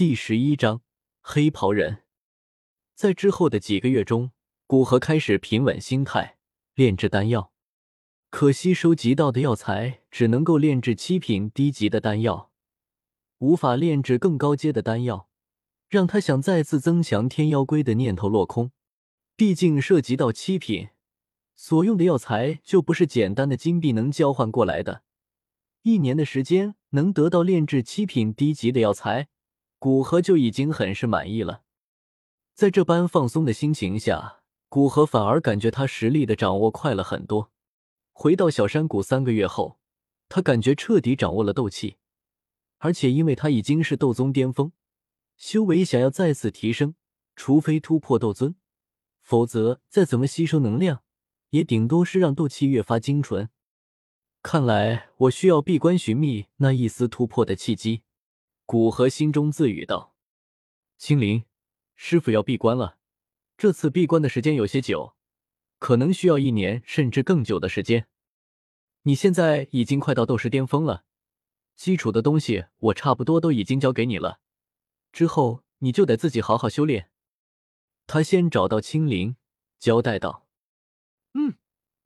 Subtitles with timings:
[0.00, 0.80] 第十一章
[1.20, 2.04] 黑袍人。
[2.94, 4.30] 在之后的几个月中，
[4.66, 6.38] 古河开始平稳心态，
[6.72, 7.52] 炼制丹药。
[8.30, 12.50] 可惜收集到的药材只能够炼制七品低级的丹药，
[13.40, 15.28] 无法炼制更高阶的丹药，
[15.90, 18.72] 让他想再次增强天妖龟的念头落空。
[19.36, 20.88] 毕竟涉及到七品，
[21.54, 25.02] 所用的药材就不是简单的金币能交换过来的。
[25.82, 29.28] 一年的时间能得到炼制七品低级的药材，
[29.80, 31.62] 古河就已经很是满意了。
[32.52, 37.50] 在这般放松的心情下，古河反而感觉他实力的掌握快了很多。
[38.12, 39.80] 回到小山谷三个月后，
[40.28, 41.96] 他感觉彻底掌握了斗气，
[42.76, 44.72] 而且因为他已经是斗宗巅峰，
[45.38, 46.94] 修为想要再次提升，
[47.34, 48.54] 除非突破斗尊，
[49.22, 51.02] 否则再怎么吸收能量，
[51.48, 53.48] 也顶多是让斗气越发精纯。
[54.42, 58.02] 看来我需要闭关寻觅那一丝突破的契机。
[58.70, 60.14] 古河心中自语道
[60.96, 61.44] ：“青灵，
[61.96, 62.98] 师傅要闭关了，
[63.58, 65.16] 这次闭关的时间有些久。”
[65.80, 68.06] 可能需要一年甚至更久的时间。
[69.02, 71.02] 你现在已经快到斗师巅峰了，
[71.74, 74.38] 基础的东西我差不多都已经教给你了，
[75.10, 77.10] 之后你就得自己好好修炼。
[78.06, 79.34] 他先找到青灵，
[79.80, 80.46] 交代道
[81.34, 81.56] ：“嗯，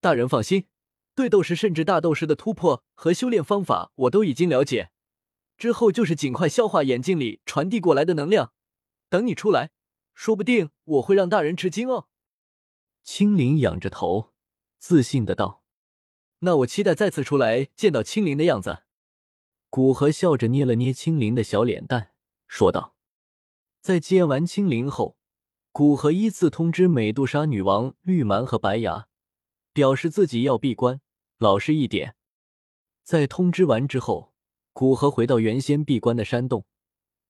[0.00, 0.68] 大人放心，
[1.14, 4.92] 对斗师甚至大斗师的突破和修炼方法我都已经了解，
[5.56, 8.52] 之后就是尽快消化眼睛里传递过来的能量。
[9.08, 9.70] 等你出来，
[10.12, 12.08] 说不定我会让大人吃惊哦。”
[13.04, 14.32] 青灵仰着头，
[14.78, 15.62] 自信的道
[16.40, 18.84] ：“那我期待再次出来见到青灵的样子。”
[19.70, 22.12] 古河笑着捏了捏青灵的小脸蛋，
[22.46, 22.94] 说道
[23.82, 25.16] ：“在接完青灵后，
[25.72, 29.08] 古河依次通知美杜莎女王、绿蛮和白牙，
[29.72, 31.00] 表示自己要闭关，
[31.38, 32.16] 老实一点。”
[33.02, 34.33] 在通知完之后，
[34.74, 36.66] 古河回到原先闭关的山洞，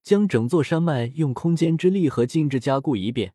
[0.03, 3.35] 将整座山脉用空间之力和禁制加固一遍。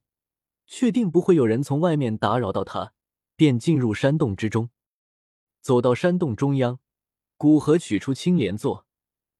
[0.65, 2.93] 确定不会有人从外面打扰到他，
[3.35, 4.71] 便进入山洞之中。
[5.61, 6.79] 走到山洞中央，
[7.37, 8.87] 古河取出青莲座，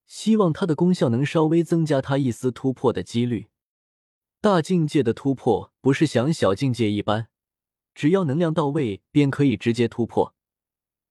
[0.06, 3.48] 希望它的功效能稍微增加他一丝突破的几率。
[4.40, 7.30] 大境界的突破不是像小境界一般，
[7.96, 10.36] 只要能量到位便可以直接突破。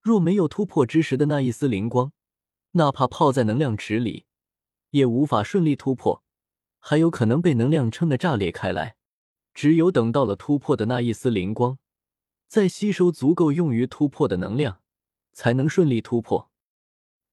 [0.00, 2.12] 若没有突破之时的那一丝灵光，
[2.78, 4.24] 哪怕泡在能量池里，
[4.90, 6.22] 也无法顺利突破，
[6.78, 8.94] 还有可能被能量撑得炸裂开来。
[9.52, 11.78] 只有等到了突破的那一丝灵光，
[12.46, 14.80] 再吸收足够用于突破的能量，
[15.32, 16.52] 才能顺利突破。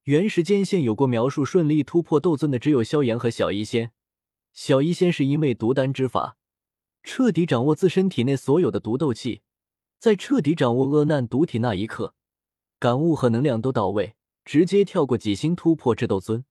[0.05, 3.91] 原时间线有过描述，顺利突破斗尊的只有萧炎和小医仙。
[4.51, 6.37] 小医仙是因为独丹之法，
[7.03, 9.43] 彻底掌握自身体内所有的毒斗气，
[9.99, 12.15] 在彻底掌握恶难毒体那一刻，
[12.79, 14.14] 感悟和能量都到位，
[14.45, 16.45] 直接跳过几星突破至斗尊。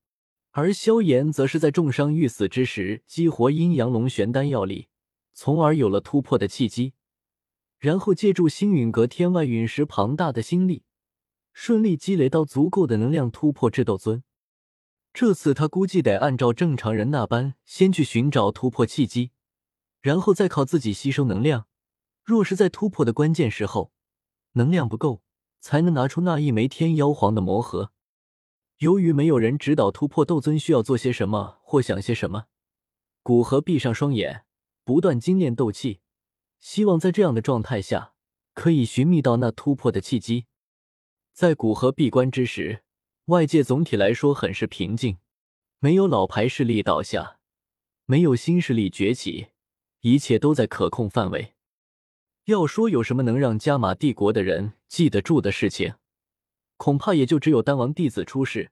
[0.50, 4.88] 而萧炎则是在重伤欲死之时，激活阴阳龙玄丹药力。
[5.36, 6.92] 从而有了突破的契机，
[7.80, 10.84] 然后借助星陨阁天外陨石庞大的心力，
[11.52, 14.22] 顺利积累到足够的能量突破至斗尊。
[15.12, 19.32] 这次他估计得按照正常人那般，先去寻找突破契机，
[20.00, 21.66] 然后再靠自己吸收能量。
[22.22, 23.90] 若是在突破的关键时候
[24.52, 25.23] 能量不够，
[25.64, 27.90] 才能拿出那一枚天妖皇的魔核。
[28.80, 32.48] 由于没有人指导突破斗尊需要做些什么或想些什么，
[33.22, 34.44] 古河闭上双眼。
[34.84, 36.00] 不断精炼斗气，
[36.60, 38.12] 希望在这样的状态下
[38.52, 40.44] 可以寻觅到那突破的契机。
[41.32, 42.84] 在古河闭关之时，
[43.24, 45.16] 外界总体来说很是平静，
[45.78, 47.38] 没有老牌势力倒下，
[48.04, 49.46] 没有新势力崛起，
[50.02, 51.54] 一切都在可控范围。
[52.44, 55.96] 要说有什么能让加玛帝国的人记得住的事情，
[56.76, 58.70] 恐怕也就只有丹王弟子出世，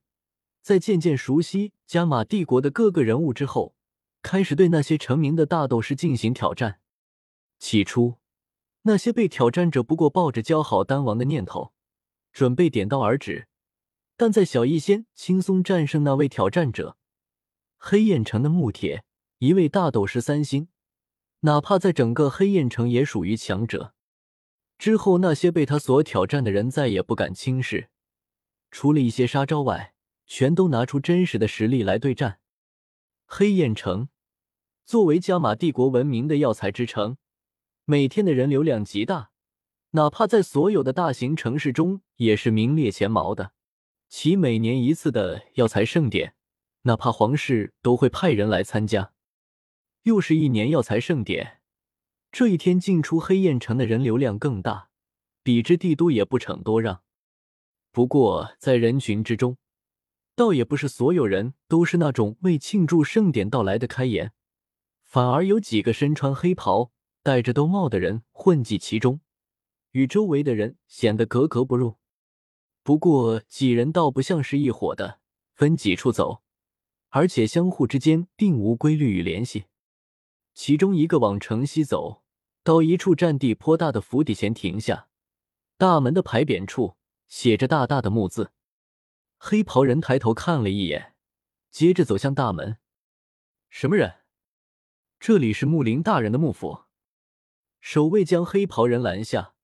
[0.61, 3.75] 在渐渐熟悉加玛帝国的各个人物之后。
[4.23, 6.79] 开始对那些成名的大斗士进行挑战。
[7.59, 8.19] 起初，
[8.83, 11.73] 那些被挑战者不过抱着交好丹王的念头，
[12.33, 13.49] 准备点到而止。
[14.17, 16.97] 但在小医仙轻松战胜那位挑战者，
[17.79, 19.03] 黑焰城的木铁
[19.39, 20.69] 一位大斗士三星，
[21.41, 23.93] 哪怕在整个黑焰城也属于强者。
[24.83, 27.89] 之后，那些被他所挑战的人再也不敢轻视，
[28.73, 29.95] 除了一些杀招外，
[30.27, 32.41] 全都拿出真实的实力来对战。
[33.25, 34.09] 黑焰城。
[34.85, 37.17] 作为加玛帝国闻名的药材之城，
[37.85, 39.31] 每天的人流量极大，
[39.93, 43.53] 哪怕在所有的大型城市中也是名列前茅的。
[44.09, 46.35] 其每年一次的药材盛典，
[46.83, 49.13] 哪怕皇室都会派人来参加。
[50.03, 51.61] 又是一年药材盛典，
[52.33, 54.89] 这一天进出黑焰城的人流量更大，
[55.43, 57.03] 比之帝都也不逞多让。
[57.91, 59.59] 不过在人群之中，
[60.35, 64.33] 倒也不是所有人都是那种为庆祝盛典到来的开颜，
[65.05, 66.91] 反而有几个身穿黑袍、
[67.23, 69.21] 戴着兜帽的人混迹其中，
[69.91, 71.99] 与周围的人显得格格不入。
[72.83, 75.21] 不过几人倒不像是一伙的，
[75.53, 76.43] 分几处走，
[77.11, 79.67] 而且相互之间并无规律与联系。
[80.55, 82.22] 其中一个往城西走，
[82.65, 85.09] 到一处占地颇大的府邸前停下，
[85.77, 88.53] 大门的牌匾处写着大大的“木”字。
[89.39, 91.17] 黑袍人抬头看了一眼，
[91.71, 92.79] 接着走向大门。
[93.69, 94.21] 什么人？
[95.19, 96.85] 这里是木林大人的幕府。
[97.81, 99.55] 守卫将黑袍人拦下。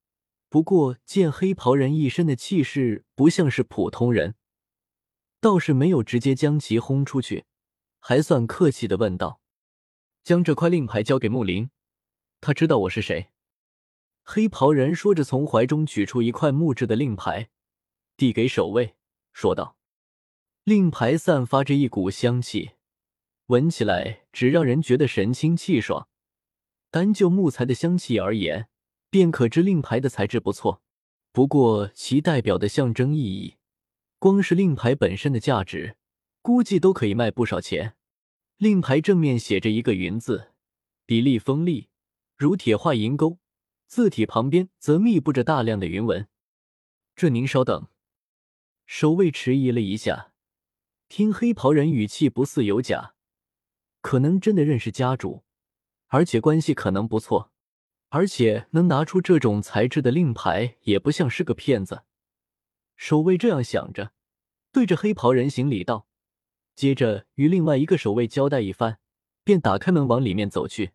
[0.48, 4.34] 不过见黑袍人一身的气势不像是普通人，
[5.40, 7.44] 倒是没有直接将其轰出去，
[8.00, 9.40] 还算客气的问道
[10.24, 11.70] ：“将这块令牌交给木林，
[12.40, 13.28] 他知道我是谁。”
[14.24, 17.50] 黑袍人说着，从怀中取出一块木质的令牌，
[18.16, 18.96] 递给守卫，
[19.32, 19.76] 说道
[20.64, 22.72] ：“令牌散发着一股香气，
[23.46, 26.08] 闻起来只让人觉得神清气爽。
[26.90, 28.68] 单就木材的香气而言。”
[29.10, 30.82] 便可知令牌的材质不错，
[31.32, 33.56] 不过其代表的象征意义，
[34.18, 35.96] 光是令牌本身的价值，
[36.42, 37.96] 估计都可以卖不少钱。
[38.58, 40.52] 令牌正面写着一个“云”字，
[41.06, 41.88] 笔力锋利，
[42.38, 43.40] 如铁画银钩，
[43.88, 46.28] 字体旁边则密布着大量的云纹。
[47.16, 47.88] 这您稍等。
[48.86, 50.32] 守卫迟疑了一下，
[51.08, 53.16] 听黑袍人语气不似有假，
[54.00, 55.42] 可能真的认识家主，
[56.06, 57.50] 而且关系可能不错。
[58.10, 62.04] 而且能拿出这种材质的令牌，也不像是个骗子。
[62.94, 64.12] 守卫这样想着，
[64.70, 66.06] 对着黑袍人行礼道，
[66.76, 69.00] 接着与另外一个守卫交代一番，
[69.42, 70.92] 便打开门往里面走去。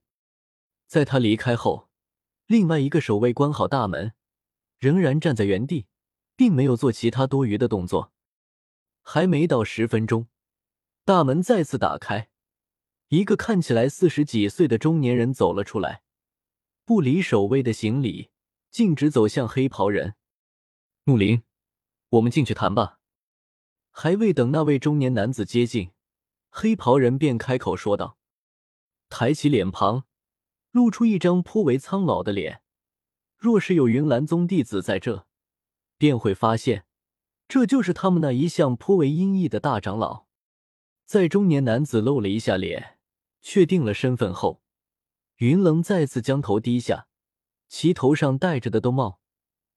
[0.93, 1.89] 在他离开后，
[2.45, 4.13] 另外一个守卫关好大门，
[4.77, 5.87] 仍然站在原地，
[6.35, 8.13] 并没有做其他多余的动作。
[9.01, 10.27] 还没到十分钟，
[11.03, 12.29] 大门再次打开，
[13.07, 16.03] 一个看起来四十几岁的中年人走了出来。
[16.85, 18.29] 不理守卫的行礼，
[18.69, 20.13] 径直走向黑袍人。
[21.05, 21.41] 木林，
[22.09, 22.99] 我们进去谈吧。
[23.89, 25.89] 还未等那位中年男子接近，
[26.51, 28.19] 黑袍人便开口说道，
[29.09, 30.05] 抬起脸庞，
[30.73, 32.61] 露出一张颇为苍老的脸。
[33.37, 35.27] 若是有云岚宗弟子在这，
[35.99, 36.85] 便会发现，
[37.47, 40.25] 这就是他们那一向颇为阴翳的大长老。
[41.05, 42.97] 在中年男子露了一下脸，
[43.39, 44.63] 确定了身份后。
[45.35, 47.07] 云冷再次将头低下，
[47.67, 49.19] 其头上戴着的兜帽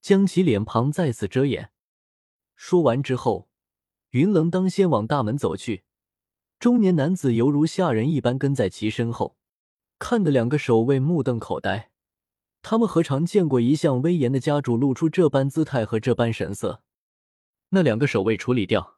[0.01, 1.71] 将其脸庞再次遮掩。
[2.55, 3.49] 说完之后，
[4.09, 5.83] 云冷当先往大门走去，
[6.57, 9.37] 中年男子犹如下人一般跟在其身后，
[9.99, 11.91] 看的两个守卫目瞪口呆。
[12.61, 16.81] 他们何尝见过一向威严的家主露出这般姿态和这般神色？
[17.69, 18.97] 那两个守卫处理掉。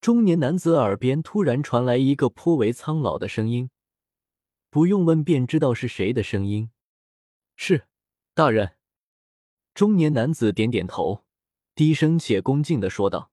[0.00, 3.70] 中年男子耳边突然传来一个颇为苍老的声音。
[4.70, 6.70] 不用问便知道是谁的声音。
[7.56, 7.86] 是，
[8.34, 8.72] 大人。
[9.72, 11.24] 中年男子点点头，
[11.74, 13.30] 低声且恭敬的说道。